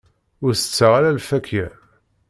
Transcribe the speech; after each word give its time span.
Ur 0.45 0.51
tetteɣ 0.55 0.91
ara 0.97 1.17
lfakya. 1.17 1.67